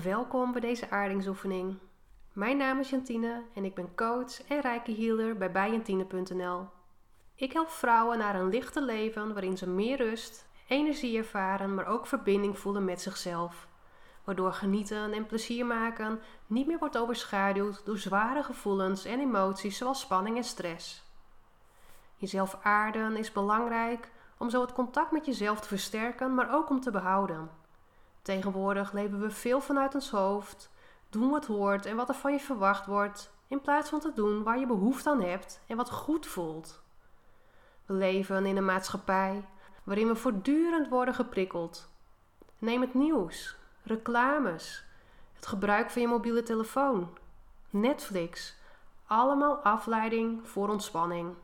Welkom 0.00 0.52
bij 0.52 0.60
deze 0.60 0.90
aardingsoefening. 0.90 1.78
Mijn 2.32 2.56
naam 2.56 2.78
is 2.78 2.90
Jantine 2.90 3.42
en 3.54 3.64
ik 3.64 3.74
ben 3.74 3.94
coach 3.94 4.42
en 4.48 4.60
reiki 4.60 5.06
healer 5.06 5.36
bij 5.36 5.52
bijjantine.nl. 5.52 6.68
Ik 7.34 7.52
help 7.52 7.68
vrouwen 7.68 8.18
naar 8.18 8.34
een 8.34 8.48
lichte 8.48 8.82
leven 8.82 9.32
waarin 9.32 9.56
ze 9.58 9.68
meer 9.68 9.96
rust, 9.96 10.46
energie 10.68 11.18
ervaren, 11.18 11.74
maar 11.74 11.86
ook 11.86 12.06
verbinding 12.06 12.58
voelen 12.58 12.84
met 12.84 13.00
zichzelf. 13.00 13.68
Waardoor 14.24 14.52
genieten 14.52 15.12
en 15.12 15.26
plezier 15.26 15.66
maken 15.66 16.20
niet 16.46 16.66
meer 16.66 16.78
wordt 16.78 16.98
overschaduwd 16.98 17.84
door 17.84 17.98
zware 17.98 18.42
gevoelens 18.42 19.04
en 19.04 19.20
emoties 19.20 19.76
zoals 19.76 20.00
spanning 20.00 20.36
en 20.36 20.44
stress. 20.44 21.04
Jezelf 22.16 22.58
aarden 22.62 23.16
is 23.16 23.32
belangrijk 23.32 24.10
om 24.38 24.50
zo 24.50 24.60
het 24.60 24.72
contact 24.72 25.10
met 25.10 25.26
jezelf 25.26 25.60
te 25.60 25.68
versterken, 25.68 26.34
maar 26.34 26.54
ook 26.54 26.70
om 26.70 26.80
te 26.80 26.90
behouden. 26.90 27.61
Tegenwoordig 28.22 28.92
leven 28.92 29.20
we 29.20 29.30
veel 29.30 29.60
vanuit 29.60 29.94
ons 29.94 30.10
hoofd, 30.10 30.70
doen 31.10 31.30
wat 31.30 31.46
hoort 31.46 31.86
en 31.86 31.96
wat 31.96 32.08
er 32.08 32.14
van 32.14 32.32
je 32.32 32.40
verwacht 32.40 32.86
wordt, 32.86 33.32
in 33.48 33.60
plaats 33.60 33.90
van 33.90 34.00
te 34.00 34.12
doen 34.14 34.42
waar 34.42 34.58
je 34.58 34.66
behoefte 34.66 35.10
aan 35.10 35.22
hebt 35.22 35.60
en 35.66 35.76
wat 35.76 35.90
goed 35.90 36.26
voelt. 36.26 36.82
We 37.86 37.94
leven 37.94 38.46
in 38.46 38.56
een 38.56 38.64
maatschappij 38.64 39.48
waarin 39.82 40.06
we 40.06 40.14
voortdurend 40.14 40.88
worden 40.88 41.14
geprikkeld. 41.14 41.90
Neem 42.58 42.80
het 42.80 42.94
nieuws, 42.94 43.56
reclames, 43.82 44.84
het 45.32 45.46
gebruik 45.46 45.90
van 45.90 46.02
je 46.02 46.08
mobiele 46.08 46.42
telefoon, 46.42 47.18
Netflix, 47.70 48.56
allemaal 49.06 49.56
afleiding 49.56 50.48
voor 50.48 50.68
ontspanning. 50.68 51.34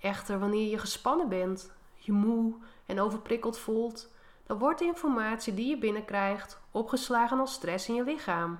Echter, 0.00 0.38
wanneer 0.38 0.70
je 0.70 0.78
gespannen 0.78 1.28
bent, 1.28 1.72
je 1.96 2.12
moe 2.12 2.54
en 2.86 3.00
overprikkeld 3.00 3.58
voelt, 3.58 4.10
dan 4.48 4.58
wordt 4.58 4.78
de 4.78 4.84
informatie 4.84 5.54
die 5.54 5.68
je 5.68 5.78
binnenkrijgt 5.78 6.60
opgeslagen 6.70 7.38
als 7.38 7.52
stress 7.52 7.88
in 7.88 7.94
je 7.94 8.04
lichaam, 8.04 8.58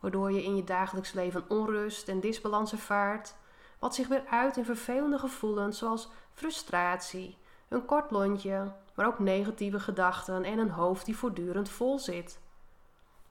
waardoor 0.00 0.32
je 0.32 0.44
in 0.44 0.56
je 0.56 0.64
dagelijks 0.64 1.12
leven 1.12 1.44
onrust 1.48 2.08
en 2.08 2.20
disbalans 2.20 2.72
ervaart, 2.72 3.34
wat 3.78 3.94
zich 3.94 4.08
weer 4.08 4.24
uit 4.30 4.56
in 4.56 4.64
vervelende 4.64 5.18
gevoelens 5.18 5.78
zoals 5.78 6.08
frustratie, 6.32 7.38
een 7.68 7.84
kort 7.84 8.10
lontje, 8.10 8.72
maar 8.94 9.06
ook 9.06 9.18
negatieve 9.18 9.80
gedachten 9.80 10.44
en 10.44 10.58
een 10.58 10.70
hoofd 10.70 11.04
die 11.04 11.16
voortdurend 11.16 11.68
vol 11.68 11.98
zit. 11.98 12.40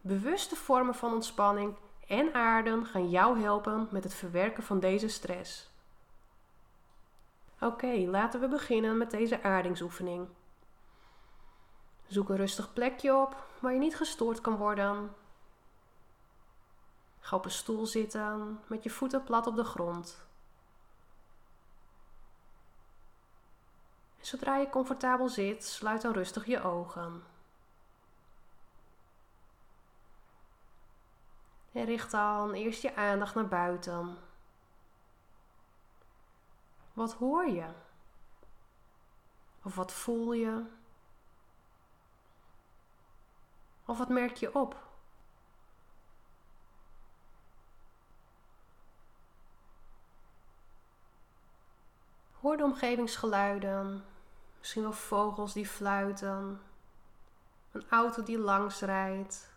Bewuste 0.01 0.55
vormen 0.55 0.95
van 0.95 1.13
ontspanning 1.13 1.75
en 2.07 2.33
aarden 2.33 2.85
gaan 2.85 3.09
jou 3.09 3.39
helpen 3.39 3.87
met 3.91 4.03
het 4.03 4.13
verwerken 4.13 4.63
van 4.63 4.79
deze 4.79 5.07
stress. 5.07 5.71
Oké, 7.59 7.93
laten 8.07 8.39
we 8.39 8.47
beginnen 8.47 8.97
met 8.97 9.11
deze 9.11 9.43
aardingsoefening. 9.43 10.27
Zoek 12.07 12.29
een 12.29 12.35
rustig 12.35 12.73
plekje 12.73 13.15
op 13.15 13.47
waar 13.59 13.73
je 13.73 13.79
niet 13.79 13.95
gestoord 13.95 14.41
kan 14.41 14.55
worden. 14.55 15.15
Ga 17.19 17.35
op 17.35 17.45
een 17.45 17.51
stoel 17.51 17.85
zitten 17.85 18.59
met 18.67 18.83
je 18.83 18.89
voeten 18.89 19.23
plat 19.23 19.47
op 19.47 19.55
de 19.55 19.63
grond. 19.63 20.25
En 24.19 24.25
zodra 24.25 24.57
je 24.57 24.69
comfortabel 24.69 25.29
zit, 25.29 25.65
sluit 25.65 26.01
dan 26.01 26.13
rustig 26.13 26.45
je 26.45 26.61
ogen. 26.61 27.23
En 31.71 31.85
richt 31.85 32.11
dan 32.11 32.53
eerst 32.53 32.81
je 32.81 32.95
aandacht 32.95 33.35
naar 33.35 33.47
buiten. 33.47 34.17
Wat 36.93 37.13
hoor 37.13 37.45
je? 37.45 37.67
Of 39.63 39.75
wat 39.75 39.91
voel 39.91 40.33
je? 40.33 40.63
Of 43.85 43.97
wat 43.97 44.09
merk 44.09 44.35
je 44.35 44.55
op? 44.55 44.81
Hoor 52.43 52.57
de 52.57 52.63
omgevingsgeluiden, 52.63 54.05
misschien 54.59 54.81
wel 54.81 54.93
vogels 54.93 55.53
die 55.53 55.67
fluiten, 55.67 56.61
een 57.71 57.89
auto 57.89 58.23
die 58.23 58.37
langs 58.37 58.79
rijdt, 58.79 59.49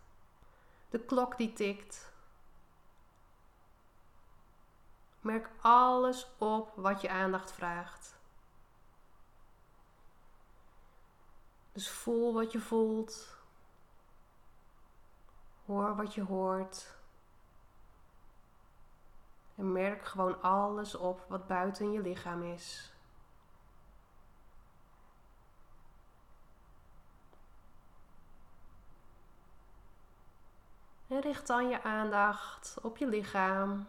de 0.91 0.99
klok 0.99 1.37
die 1.37 1.53
tikt. 1.53 2.13
Merk 5.21 5.51
alles 5.61 6.27
op 6.39 6.73
wat 6.75 7.01
je 7.01 7.11
aandacht 7.11 7.53
vraagt. 7.53 8.15
Dus 11.73 11.91
voel 11.91 12.33
wat 12.33 12.53
je 12.53 12.61
voelt. 12.61 13.37
Hoor 15.67 15.97
wat 15.97 16.15
je 16.15 16.23
hoort. 16.23 16.95
En 19.55 19.73
merk 19.73 20.05
gewoon 20.05 20.43
alles 20.43 20.95
op 20.95 21.25
wat 21.29 21.47
buiten 21.47 21.93
je 21.93 22.01
lichaam 22.01 22.43
is. 22.43 22.95
En 31.09 31.21
richt 31.21 31.47
dan 31.47 31.69
je 31.69 31.83
aandacht 31.83 32.79
op 32.83 32.97
je 32.97 33.07
lichaam. 33.07 33.89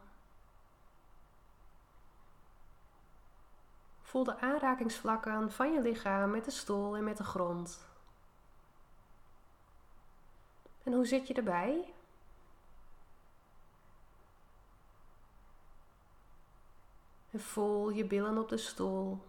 Voel 4.01 4.23
de 4.23 4.39
aanrakingsvlakken 4.39 5.51
van 5.51 5.73
je 5.73 5.81
lichaam 5.81 6.31
met 6.31 6.45
de 6.45 6.51
stoel 6.51 6.95
en 6.95 7.03
met 7.03 7.17
de 7.17 7.23
grond. 7.23 7.86
En 10.87 10.93
hoe 10.93 11.05
zit 11.05 11.27
je 11.27 11.33
erbij? 11.33 11.93
En 17.31 17.39
voel 17.39 17.89
je 17.89 18.05
billen 18.05 18.37
op 18.37 18.49
de 18.49 18.57
stoel. 18.57 19.19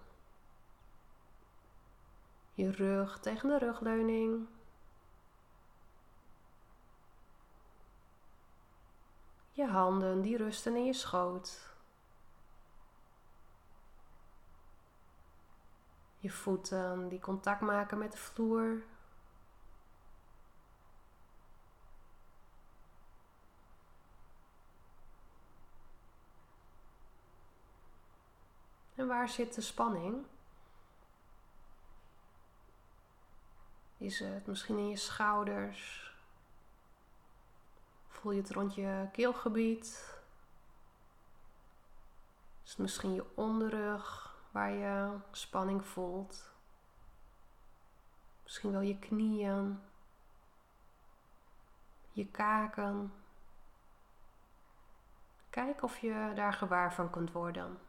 Je 2.54 2.70
rug 2.70 3.20
tegen 3.20 3.48
de 3.48 3.58
rugleuning. 3.58 4.46
Je 9.52 9.66
handen 9.66 10.22
die 10.22 10.36
rusten 10.36 10.76
in 10.76 10.84
je 10.84 10.92
schoot. 10.92 11.70
Je 16.18 16.30
voeten 16.30 17.08
die 17.08 17.20
contact 17.20 17.60
maken 17.60 17.98
met 17.98 18.12
de 18.12 18.18
vloer. 18.18 18.82
En 28.98 29.06
waar 29.06 29.28
zit 29.28 29.54
de 29.54 29.60
spanning? 29.60 30.26
Is 33.96 34.18
het 34.18 34.46
misschien 34.46 34.78
in 34.78 34.88
je 34.88 34.96
schouders? 34.96 36.12
Voel 38.08 38.32
je 38.32 38.40
het 38.40 38.50
rond 38.50 38.74
je 38.74 39.08
keelgebied? 39.12 39.86
Is 42.64 42.70
het 42.70 42.78
misschien 42.78 43.14
je 43.14 43.24
onderrug 43.34 44.36
waar 44.50 44.70
je 44.70 45.18
spanning 45.30 45.86
voelt? 45.86 46.52
Misschien 48.42 48.72
wel 48.72 48.80
je 48.80 48.98
knieën, 48.98 49.80
je 52.12 52.26
kaken. 52.26 53.12
Kijk 55.50 55.82
of 55.82 55.98
je 55.98 56.32
daar 56.34 56.52
gewaar 56.52 56.94
van 56.94 57.10
kunt 57.10 57.32
worden. 57.32 57.87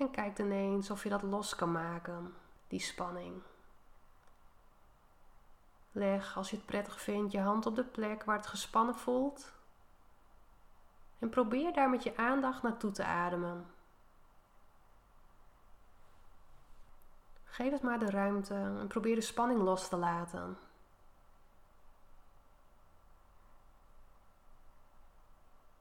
En 0.00 0.10
kijk 0.10 0.38
ineens 0.38 0.90
of 0.90 1.02
je 1.02 1.08
dat 1.08 1.22
los 1.22 1.54
kan 1.54 1.72
maken, 1.72 2.34
die 2.68 2.80
spanning. 2.80 3.42
Leg, 5.92 6.36
als 6.36 6.50
je 6.50 6.56
het 6.56 6.66
prettig 6.66 7.00
vindt, 7.00 7.32
je 7.32 7.40
hand 7.40 7.66
op 7.66 7.76
de 7.76 7.84
plek 7.84 8.24
waar 8.24 8.36
het 8.36 8.46
gespannen 8.46 8.94
voelt. 8.94 9.52
En 11.18 11.28
probeer 11.28 11.72
daar 11.72 11.90
met 11.90 12.02
je 12.02 12.16
aandacht 12.16 12.62
naartoe 12.62 12.90
te 12.90 13.04
ademen. 13.04 13.66
Geef 17.44 17.72
het 17.72 17.82
maar 17.82 17.98
de 17.98 18.10
ruimte 18.10 18.54
en 18.54 18.86
probeer 18.86 19.14
de 19.14 19.20
spanning 19.20 19.60
los 19.60 19.88
te 19.88 19.96
laten. 19.96 20.58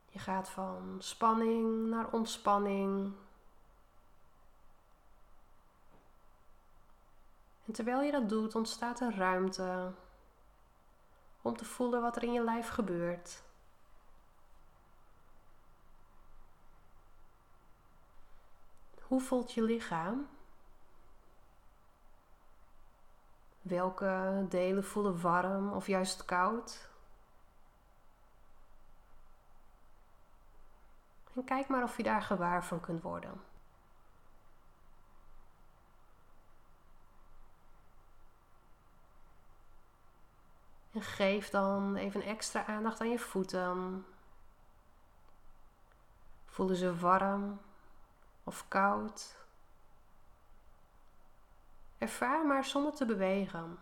Je 0.09 0.19
gaat 0.19 0.49
van 0.49 0.95
spanning 0.99 1.89
naar 1.89 2.11
ontspanning, 2.11 3.13
En 7.69 7.75
terwijl 7.75 8.01
je 8.01 8.11
dat 8.11 8.29
doet, 8.29 8.55
ontstaat 8.55 8.99
er 8.99 9.15
ruimte 9.15 9.91
om 11.41 11.57
te 11.57 11.65
voelen 11.65 12.01
wat 12.01 12.15
er 12.15 12.23
in 12.23 12.33
je 12.33 12.43
lijf 12.43 12.69
gebeurt. 12.69 13.43
Hoe 19.01 19.21
voelt 19.21 19.51
je 19.51 19.61
lichaam? 19.61 20.27
Welke 23.61 24.45
delen 24.49 24.83
voelen 24.83 25.21
warm 25.21 25.73
of 25.73 25.87
juist 25.87 26.25
koud? 26.25 26.89
En 31.33 31.43
kijk 31.43 31.67
maar 31.67 31.83
of 31.83 31.97
je 31.97 32.03
daar 32.03 32.21
gewaar 32.21 32.65
van 32.65 32.79
kunt 32.79 33.01
worden. 33.01 33.48
En 40.99 41.05
geef 41.05 41.49
dan 41.49 41.95
even 41.95 42.21
extra 42.21 42.65
aandacht 42.65 43.01
aan 43.01 43.09
je 43.09 43.19
voeten. 43.19 44.05
Voelen 46.45 46.75
ze 46.75 46.99
warm 46.99 47.59
of 48.43 48.67
koud? 48.67 49.35
Ervaar 51.97 52.45
maar 52.45 52.65
zonder 52.65 52.93
te 52.93 53.05
bewegen. 53.05 53.79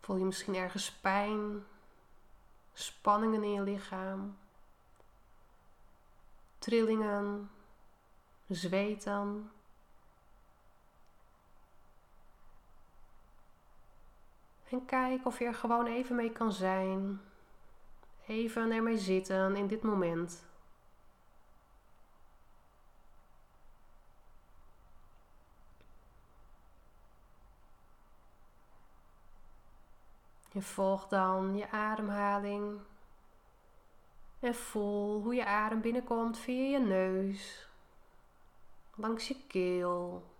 Voel 0.00 0.16
je 0.16 0.24
misschien 0.24 0.54
ergens 0.54 0.92
pijn, 0.92 1.66
spanningen 2.72 3.42
in 3.42 3.52
je 3.52 3.62
lichaam, 3.62 4.38
trillingen, 6.58 7.50
zweten. 8.54 9.50
En 14.68 14.84
kijk 14.84 15.26
of 15.26 15.38
je 15.38 15.44
er 15.44 15.54
gewoon 15.54 15.86
even 15.86 16.16
mee 16.16 16.32
kan 16.32 16.52
zijn. 16.52 17.20
Even 18.26 18.70
ermee 18.70 18.98
zitten 18.98 19.56
in 19.56 19.66
dit 19.66 19.82
moment. 19.82 20.44
Je 30.52 30.62
volgt 30.62 31.10
dan 31.10 31.56
je 31.56 31.70
ademhaling. 31.70 32.80
En 34.40 34.54
voel 34.54 35.22
hoe 35.22 35.34
je 35.34 35.44
adem 35.44 35.80
binnenkomt 35.80 36.38
via 36.38 36.78
je 36.78 36.84
neus, 36.84 37.68
langs 38.96 39.28
je 39.28 39.46
keel, 39.46 40.30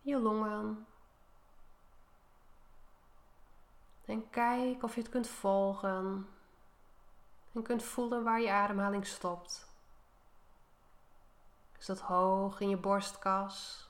je 0.00 0.18
longen. 0.18 0.86
En 4.04 4.30
kijk 4.30 4.82
of 4.82 4.94
je 4.94 5.00
het 5.00 5.10
kunt 5.10 5.28
volgen 5.28 6.28
en 7.52 7.62
kunt 7.62 7.82
voelen 7.82 8.24
waar 8.24 8.40
je 8.40 8.50
ademhaling 8.50 9.06
stopt. 9.06 9.68
Is 11.78 11.86
dat 11.86 12.00
hoog 12.00 12.60
in 12.60 12.68
je 12.68 12.76
borstkas? 12.76 13.88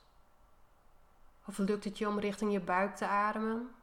Of 1.44 1.58
lukt 1.58 1.84
het 1.84 1.98
je 1.98 2.08
om 2.08 2.18
richting 2.18 2.52
je 2.52 2.60
buik 2.60 2.96
te 2.96 3.06
ademen? 3.06 3.74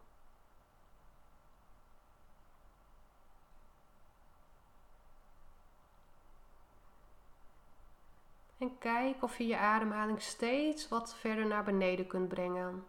En 8.62 8.78
kijk 8.78 9.24
of 9.24 9.38
je 9.38 9.48
je 9.48 9.58
ademhaling 9.58 10.22
steeds 10.22 10.88
wat 10.88 11.16
verder 11.16 11.46
naar 11.46 11.64
beneden 11.64 12.08
kunt 12.08 12.28
brengen. 12.28 12.86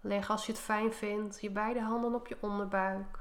Leg 0.00 0.30
als 0.30 0.46
je 0.46 0.52
het 0.52 0.60
fijn 0.60 0.92
vindt 0.92 1.40
je 1.40 1.50
beide 1.50 1.80
handen 1.80 2.14
op 2.14 2.26
je 2.26 2.36
onderbuik. 2.40 3.18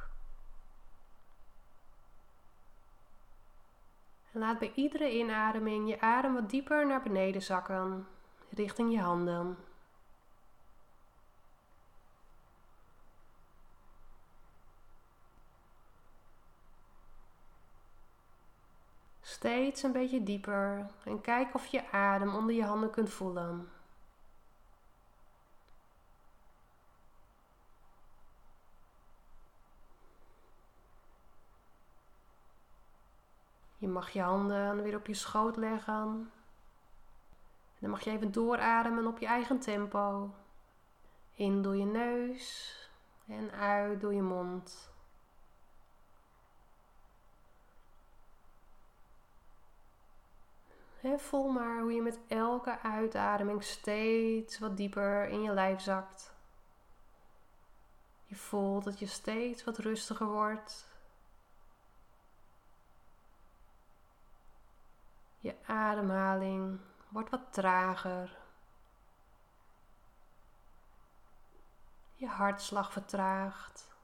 En 4.31 4.39
laat 4.39 4.60
bij 4.60 4.72
iedere 4.75 5.18
inademing 5.18 5.89
je 5.89 6.01
adem 6.01 6.34
wat 6.34 6.50
dieper 6.50 6.88
naar 6.88 7.04
beneden 7.04 7.42
zakken, 7.42 8.07
richting 8.50 8.92
je 8.92 9.01
handen. 9.01 9.57
Steeds 19.38 19.84
een 19.84 19.92
beetje 19.92 20.24
dieper 20.24 20.88
en 21.04 21.22
kijk 21.22 21.54
of 21.54 21.66
je 21.66 21.92
adem 21.92 22.36
onder 22.36 22.56
je 22.56 22.63
handen 22.63 22.89
kunt 22.89 23.10
voelen. 23.10 23.69
Je 33.78 33.88
mag 33.88 34.10
je 34.10 34.22
handen 34.22 34.84
weer 34.84 34.95
op 34.95 35.07
je 35.07 35.13
schoot 35.13 35.57
leggen. 35.57 35.94
En 35.94 37.80
dan 37.80 37.89
mag 37.89 38.04
je 38.04 38.12
even 38.12 38.31
doorademen 38.31 39.07
op 39.07 39.18
je 39.19 39.25
eigen 39.25 39.60
tempo. 39.60 40.34
In 41.34 41.62
door 41.62 41.75
je 41.75 41.86
neus 41.86 42.75
en 43.28 43.51
uit 43.51 44.01
door 44.01 44.13
je 44.13 44.22
mond. 44.22 44.95
En 51.02 51.20
voel 51.20 51.48
maar 51.48 51.82
hoe 51.82 51.94
je 51.94 52.02
met 52.02 52.20
elke 52.28 52.80
uitademing 52.80 53.64
steeds 53.64 54.60
wat 54.60 54.78
dieper 54.78 55.28
in 55.28 55.42
je 55.42 55.52
lijf 55.52 55.82
zakt. 55.82 56.36
Je 58.26 58.36
voelt 58.36 58.84
dat 58.84 59.00
je 59.00 59.06
steeds 59.06 59.64
wat 59.64 59.78
rustiger 59.78 60.28
wordt. 60.28 60.88
Je 65.40 65.56
ademhaling 65.66 66.80
wordt 67.10 67.30
wat 67.30 67.54
trager. 67.54 68.38
Je 72.16 72.28
hartslag 72.28 72.92
vertraagt. 72.92 73.96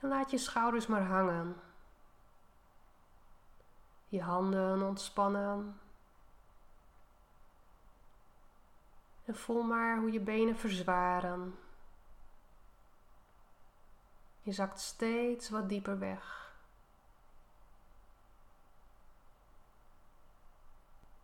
En 0.00 0.08
laat 0.08 0.30
je 0.30 0.38
schouders 0.38 0.86
maar 0.86 1.06
hangen. 1.06 1.65
Je 4.16 4.22
handen 4.22 4.82
ontspannen. 4.82 5.80
En 9.24 9.36
voel 9.36 9.62
maar 9.62 9.98
hoe 9.98 10.12
je 10.12 10.20
benen 10.20 10.56
verzwaren. 10.56 11.58
Je 14.40 14.52
zakt 14.52 14.80
steeds 14.80 15.48
wat 15.48 15.68
dieper 15.68 15.98
weg. 15.98 16.54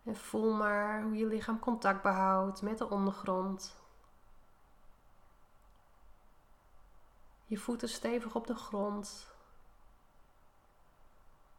En 0.03 0.15
voel 0.15 0.53
maar 0.53 1.03
hoe 1.03 1.15
je 1.15 1.25
lichaam 1.25 1.59
contact 1.59 2.01
behoudt 2.01 2.61
met 2.61 2.77
de 2.77 2.89
ondergrond. 2.89 3.75
Je 7.45 7.57
voeten 7.57 7.89
stevig 7.89 8.35
op 8.35 8.47
de 8.47 8.55
grond. 8.55 9.32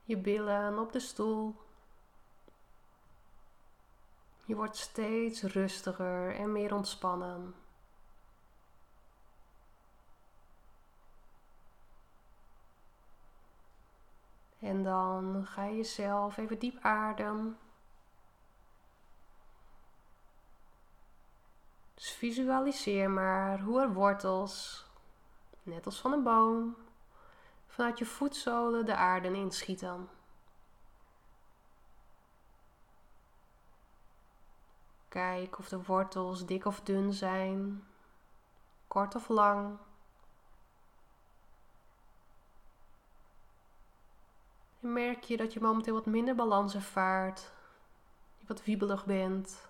Je 0.04 0.16
billen 0.16 0.78
op 0.78 0.92
de 0.92 1.00
stoel. 1.00 1.56
Je 4.44 4.54
wordt 4.54 4.76
steeds 4.76 5.42
rustiger 5.42 6.36
en 6.36 6.52
meer 6.52 6.74
ontspannen. 6.74 7.54
En 14.58 14.82
dan 14.82 15.46
ga 15.46 15.64
je 15.64 15.76
jezelf 15.76 16.36
even 16.36 16.58
diep 16.58 16.78
aarden. 16.80 17.58
Dus 21.94 22.10
visualiseer 22.12 23.10
maar 23.10 23.60
hoe 23.60 23.80
er 23.80 23.92
wortels, 23.92 24.86
net 25.62 25.86
als 25.86 26.00
van 26.00 26.12
een 26.12 26.22
boom, 26.22 26.76
vanuit 27.74 27.98
je 27.98 28.06
voetzolen 28.06 28.86
de 28.86 28.94
aarde 28.94 29.32
inschieten. 29.32 30.08
Kijk 35.08 35.58
of 35.58 35.68
de 35.68 35.82
wortels 35.82 36.46
dik 36.46 36.64
of 36.64 36.80
dun 36.80 37.12
zijn, 37.12 37.84
kort 38.88 39.14
of 39.14 39.28
lang. 39.28 39.78
Merk 44.78 45.22
je 45.22 45.36
dat 45.36 45.52
je 45.52 45.60
momenteel 45.60 45.94
wat 45.94 46.06
minder 46.06 46.34
balans 46.34 46.74
ervaart, 46.74 47.52
je 48.38 48.46
wat 48.46 48.64
wiebelig 48.64 49.04
bent. 49.04 49.68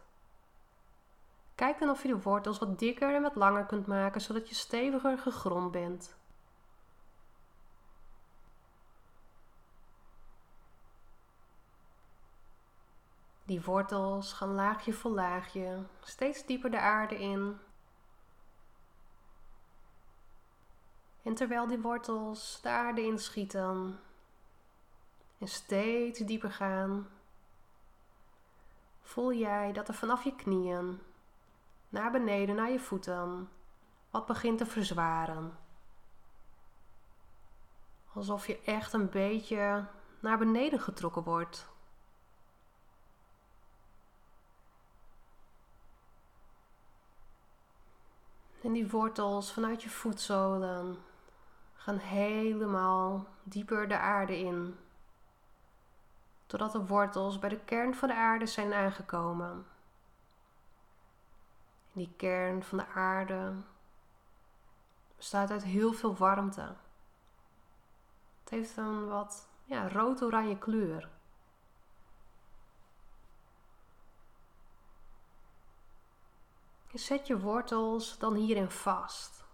Kijk 1.55 1.79
dan 1.79 1.91
of 1.91 2.03
je 2.03 2.09
de 2.09 2.21
wortels 2.21 2.59
wat 2.59 2.79
dikker 2.79 3.15
en 3.15 3.23
wat 3.23 3.35
langer 3.35 3.65
kunt 3.65 3.87
maken, 3.87 4.21
zodat 4.21 4.49
je 4.49 4.55
steviger 4.55 5.19
gegrond 5.19 5.71
bent. 5.71 6.17
Die 13.55 13.63
wortels 13.63 14.33
gaan 14.33 14.55
laagje 14.55 14.93
voor 14.93 15.11
laagje, 15.11 15.83
steeds 16.01 16.47
dieper 16.47 16.71
de 16.71 16.79
aarde 16.79 17.19
in. 17.19 17.59
En 21.23 21.35
terwijl 21.35 21.67
die 21.67 21.81
wortels 21.81 22.59
de 22.63 22.69
aarde 22.69 23.03
inschieten 23.03 24.01
En 25.39 25.49
steeds 25.49 26.19
dieper 26.19 26.51
gaan. 26.51 27.09
Voel 29.03 29.33
jij 29.33 29.73
dat 29.73 29.89
er 29.89 29.95
vanaf 29.95 30.25
je 30.25 30.35
knieën 30.35 31.01
naar 31.89 32.11
beneden 32.11 32.55
naar 32.55 32.71
je 32.71 32.81
voeten 32.81 33.49
wat 34.11 34.27
begint 34.27 34.59
te 34.59 34.67
verzwaren. 34.67 35.59
Alsof 38.13 38.47
je 38.47 38.61
echt 38.61 38.93
een 38.93 39.11
beetje 39.11 39.87
naar 40.21 40.39
beneden 40.39 40.81
getrokken 40.81 41.23
wordt. 41.23 41.73
En 48.65 48.73
die 48.73 48.89
wortels 48.89 49.53
vanuit 49.53 49.83
je 49.83 49.91
voetzolen 49.91 50.97
gaan 51.75 51.97
helemaal 51.97 53.27
dieper 53.43 53.89
de 53.89 53.99
aarde 53.99 54.39
in. 54.39 54.77
Totdat 56.47 56.73
de 56.73 56.87
wortels 56.87 57.39
bij 57.39 57.49
de 57.49 57.61
kern 57.65 57.95
van 57.95 58.09
de 58.09 58.15
aarde 58.15 58.47
zijn 58.47 58.73
aangekomen. 58.73 59.67
die 61.93 62.13
kern 62.17 62.63
van 62.63 62.79
de 62.79 62.87
aarde 62.87 63.53
bestaat 65.17 65.51
uit 65.51 65.65
heel 65.65 65.93
veel 65.93 66.17
warmte. 66.17 66.75
Het 68.41 68.51
heeft 68.51 68.77
een 68.77 69.09
wat 69.09 69.49
ja, 69.65 69.89
rood-oranje 69.89 70.59
kleur. 70.59 71.09
Zet 76.95 77.27
je 77.27 77.41
wortels 77.41 78.19
dan 78.19 78.35
hierin 78.35 78.71
vast, 78.71 79.45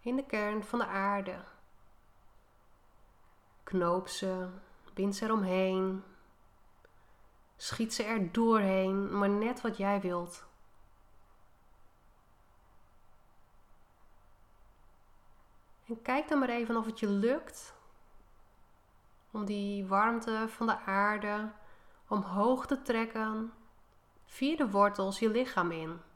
in 0.00 0.16
de 0.16 0.24
kern 0.24 0.64
van 0.64 0.78
de 0.78 0.86
aarde. 0.86 1.44
Knoop 3.62 4.08
ze, 4.08 4.48
bind 4.94 5.16
ze 5.16 5.24
eromheen, 5.24 6.04
schiet 7.56 7.94
ze 7.94 8.02
er 8.02 8.32
doorheen, 8.32 9.18
maar 9.18 9.28
net 9.28 9.60
wat 9.60 9.76
jij 9.76 10.00
wilt. 10.00 10.46
En 15.86 16.02
kijk 16.02 16.28
dan 16.28 16.38
maar 16.38 16.48
even 16.48 16.76
of 16.76 16.86
het 16.86 17.00
je 17.00 17.08
lukt 17.08 17.74
om 19.30 19.44
die 19.44 19.86
warmte 19.86 20.44
van 20.48 20.66
de 20.66 20.78
aarde 20.78 21.52
omhoog 22.08 22.66
te 22.66 22.82
trekken 22.82 23.52
via 24.24 24.56
de 24.56 24.70
wortels 24.70 25.18
je 25.18 25.28
lichaam 25.28 25.70
in. 25.70 26.07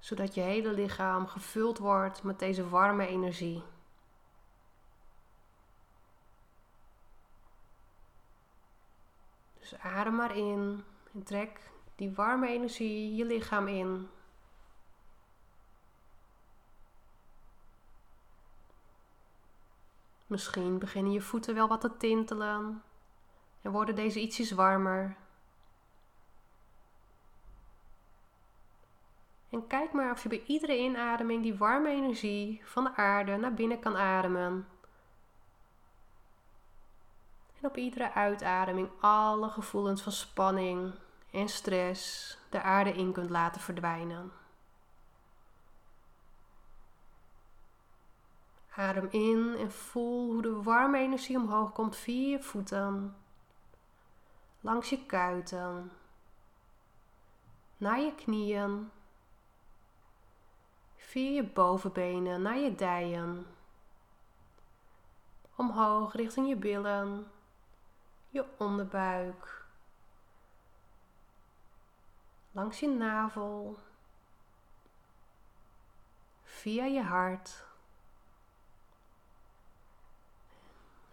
Zodat 0.00 0.34
je 0.34 0.40
hele 0.40 0.72
lichaam 0.72 1.26
gevuld 1.26 1.78
wordt 1.78 2.22
met 2.22 2.38
deze 2.38 2.68
warme 2.68 3.06
energie. 3.06 3.62
Dus 9.58 9.78
adem 9.78 10.14
maar 10.14 10.36
in 10.36 10.84
en 11.12 11.22
trek 11.22 11.70
die 11.96 12.14
warme 12.14 12.48
energie 12.48 13.14
je 13.14 13.24
lichaam 13.24 13.68
in. 13.68 14.08
Misschien 20.26 20.78
beginnen 20.78 21.12
je 21.12 21.20
voeten 21.20 21.54
wel 21.54 21.68
wat 21.68 21.80
te 21.80 21.96
tintelen 21.96 22.82
en 23.62 23.70
worden 23.70 23.94
deze 23.94 24.20
ietsjes 24.20 24.50
warmer. 24.50 25.16
En 29.50 29.66
kijk 29.66 29.92
maar 29.92 30.10
of 30.10 30.22
je 30.22 30.28
bij 30.28 30.42
iedere 30.46 30.78
inademing 30.78 31.42
die 31.42 31.56
warme 31.56 31.88
energie 31.88 32.62
van 32.64 32.84
de 32.84 32.96
aarde 32.96 33.36
naar 33.36 33.54
binnen 33.54 33.80
kan 33.80 33.96
ademen. 33.96 34.68
En 37.60 37.68
op 37.68 37.76
iedere 37.76 38.12
uitademing 38.12 38.90
alle 39.00 39.48
gevoelens 39.48 40.02
van 40.02 40.12
spanning 40.12 40.94
en 41.30 41.48
stress 41.48 42.38
de 42.50 42.62
aarde 42.62 42.92
in 42.92 43.12
kunt 43.12 43.30
laten 43.30 43.60
verdwijnen. 43.60 44.32
Adem 48.74 49.08
in 49.10 49.56
en 49.58 49.72
voel 49.72 50.32
hoe 50.32 50.42
de 50.42 50.62
warme 50.62 50.98
energie 50.98 51.36
omhoog 51.36 51.72
komt 51.72 51.96
via 51.96 52.28
je 52.28 52.42
voeten, 52.42 53.16
langs 54.60 54.90
je 54.90 55.06
kuiten, 55.06 55.92
naar 57.76 58.00
je 58.00 58.14
knieën, 58.14 58.90
via 61.10 61.30
je 61.30 61.42
bovenbenen 61.42 62.42
naar 62.42 62.58
je 62.58 62.74
dijen, 62.74 63.46
omhoog 65.54 66.14
richting 66.14 66.48
je 66.48 66.56
billen, 66.56 67.30
je 68.28 68.44
onderbuik, 68.58 69.66
langs 72.52 72.80
je 72.80 72.88
navel, 72.88 73.78
via 76.42 76.84
je 76.84 77.02
hart. 77.02 77.68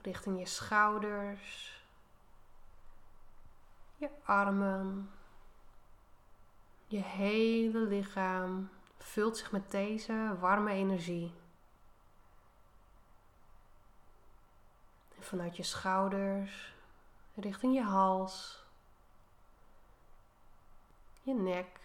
Richting 0.02 0.40
je 0.40 0.46
schouders, 0.46 1.82
je 3.96 4.10
armen, 4.24 5.12
je 6.88 7.00
hele 7.00 7.80
lichaam 7.80 8.77
vult 9.08 9.38
zich 9.38 9.52
met 9.52 9.72
deze 9.72 10.36
warme 10.40 10.72
energie. 10.72 11.34
En 15.16 15.24
vanuit 15.24 15.58
je 15.58 15.64
schouders 15.64 16.74
richting 17.36 17.74
je 17.74 17.84
hals, 17.84 18.64
je 21.22 21.34
nek, 21.34 21.80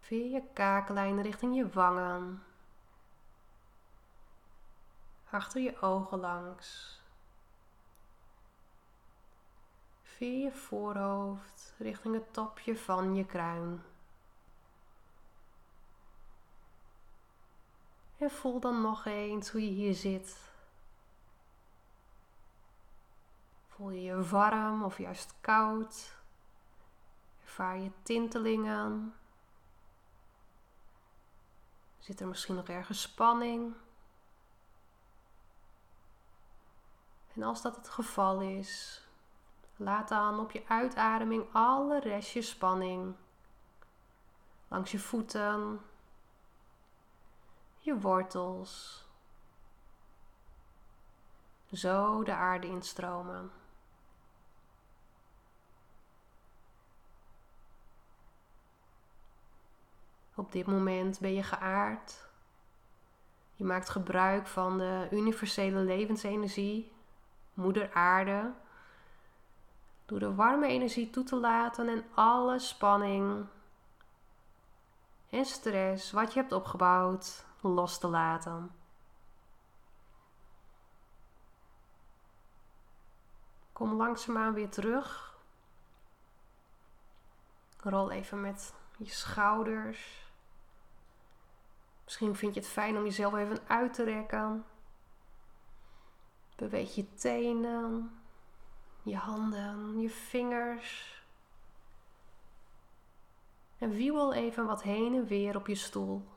via 0.00 0.24
je 0.24 0.42
kaaklijn 0.52 1.22
richting 1.22 1.56
je 1.56 1.68
wangen 1.68 2.42
achter 5.30 5.60
je 5.60 5.80
ogen 5.80 6.20
langs. 6.20 7.00
Via 10.02 10.44
je 10.44 10.52
voorhoofd 10.52 11.74
richting 11.78 12.14
het 12.14 12.32
topje 12.32 12.76
van 12.76 13.14
je 13.14 13.24
kruin. 13.24 13.82
Voel 18.30 18.60
dan 18.60 18.80
nog 18.80 19.04
eens 19.04 19.50
hoe 19.50 19.64
je 19.64 19.70
hier 19.70 19.94
zit. 19.94 20.52
Voel 23.68 23.90
je 23.90 24.02
je 24.02 24.22
warm 24.22 24.84
of 24.84 24.98
juist 24.98 25.34
koud? 25.40 26.16
Ervaar 27.44 27.78
je 27.78 27.90
tintelingen? 28.02 29.14
Zit 31.98 32.20
er 32.20 32.26
misschien 32.26 32.54
nog 32.54 32.68
ergens 32.68 33.02
spanning? 33.02 33.74
En 37.34 37.42
als 37.42 37.62
dat 37.62 37.76
het 37.76 37.88
geval 37.88 38.40
is, 38.40 39.02
laat 39.76 40.08
dan 40.08 40.38
op 40.38 40.50
je 40.50 40.62
uitademing 40.68 41.46
alle 41.52 42.00
restjes 42.00 42.48
spanning 42.48 43.14
langs 44.68 44.90
je 44.90 44.98
voeten, 44.98 45.80
je 47.84 48.00
wortels, 48.00 49.04
zo 51.72 52.22
de 52.22 52.32
aarde 52.32 52.66
instromen. 52.66 53.50
Op 60.34 60.52
dit 60.52 60.66
moment 60.66 61.20
ben 61.20 61.34
je 61.34 61.42
geaard. 61.42 62.28
Je 63.54 63.64
maakt 63.64 63.88
gebruik 63.88 64.46
van 64.46 64.78
de 64.78 65.08
universele 65.10 65.80
levensenergie 65.80 66.92
Moeder 67.54 67.92
Aarde. 67.92 68.52
Door 70.06 70.18
de 70.18 70.34
warme 70.34 70.66
energie 70.66 71.10
toe 71.10 71.24
te 71.24 71.36
laten 71.36 71.88
en 71.88 72.04
alle 72.14 72.58
spanning 72.58 73.46
en 75.30 75.44
stress 75.44 76.12
wat 76.12 76.32
je 76.32 76.40
hebt 76.40 76.52
opgebouwd 76.52 77.44
los 77.68 77.98
te 77.98 78.08
laten. 78.08 78.70
Kom 83.72 83.92
langzaamaan 83.92 84.54
weer 84.54 84.68
terug. 84.68 85.38
Rol 87.76 88.10
even 88.10 88.40
met 88.40 88.74
je 88.96 89.10
schouders. 89.10 90.30
Misschien 92.04 92.36
vind 92.36 92.54
je 92.54 92.60
het 92.60 92.68
fijn 92.68 92.96
om 92.96 93.04
jezelf 93.04 93.34
even 93.34 93.58
uit 93.66 93.94
te 93.94 94.04
rekken. 94.04 94.64
Beweeg 96.56 96.94
je 96.94 97.14
tenen, 97.14 98.18
je 99.02 99.16
handen, 99.16 100.00
je 100.00 100.10
vingers. 100.10 101.22
En 103.78 103.90
wiebel 103.90 104.34
even 104.34 104.66
wat 104.66 104.82
heen 104.82 105.14
en 105.14 105.26
weer 105.26 105.56
op 105.56 105.66
je 105.66 105.74
stoel. 105.74 106.33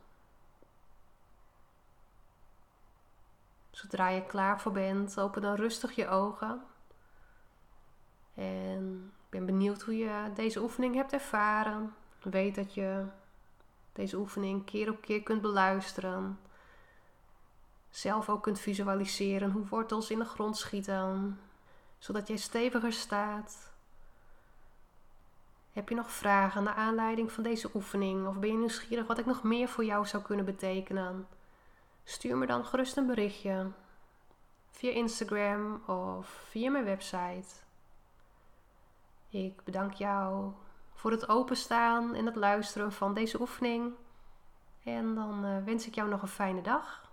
Zodra 3.77 4.07
je 4.10 4.25
klaar 4.25 4.62
voor 4.62 4.72
bent, 4.72 5.19
open 5.19 5.41
dan 5.41 5.55
rustig 5.55 5.96
je 5.96 6.07
ogen. 6.07 6.62
En 8.34 9.12
ik 9.24 9.29
ben 9.29 9.46
benieuwd 9.46 9.81
hoe 9.81 9.98
je 9.98 10.31
deze 10.36 10.62
oefening 10.62 10.96
hebt 10.96 11.13
ervaren. 11.13 11.93
Weet 12.22 12.55
dat 12.55 12.74
je 12.74 13.05
deze 13.93 14.17
oefening 14.17 14.65
keer 14.65 14.89
op 14.89 15.01
keer 15.01 15.24
kunt 15.24 15.41
beluisteren. 15.41 16.39
Zelf 17.89 18.29
ook 18.29 18.43
kunt 18.43 18.60
visualiseren 18.60 19.51
hoe 19.51 19.67
wortels 19.67 20.10
in 20.10 20.19
de 20.19 20.25
grond 20.25 20.57
schieten, 20.57 21.39
zodat 21.98 22.27
jij 22.27 22.38
steviger 22.38 22.93
staat. 22.93 23.72
Heb 25.72 25.89
je 25.89 25.96
nog 25.96 26.12
vragen 26.12 26.63
naar 26.63 26.74
aanleiding 26.74 27.31
van 27.31 27.43
deze 27.43 27.69
oefening 27.74 28.27
of 28.27 28.39
ben 28.39 28.51
je 28.51 28.57
nieuwsgierig 28.57 29.07
wat 29.07 29.17
ik 29.17 29.25
nog 29.25 29.43
meer 29.43 29.67
voor 29.67 29.86
jou 29.86 30.05
zou 30.05 30.24
kunnen 30.24 30.46
betekenen? 30.46 31.27
Stuur 32.09 32.37
me 32.37 32.45
dan 32.45 32.65
gerust 32.65 32.97
een 32.97 33.05
berichtje 33.05 33.71
via 34.71 34.91
Instagram 34.91 35.81
of 35.85 36.27
via 36.49 36.69
mijn 36.69 36.83
website. 36.83 37.47
Ik 39.29 39.63
bedank 39.63 39.93
jou 39.93 40.51
voor 40.93 41.11
het 41.11 41.29
openstaan 41.29 42.15
en 42.15 42.25
het 42.25 42.35
luisteren 42.35 42.91
van 42.91 43.13
deze 43.13 43.39
oefening. 43.39 43.93
En 44.83 45.15
dan 45.15 45.45
eh, 45.45 45.63
wens 45.63 45.87
ik 45.87 45.95
jou 45.95 46.09
nog 46.09 46.21
een 46.21 46.27
fijne 46.27 46.61
dag. 46.61 47.06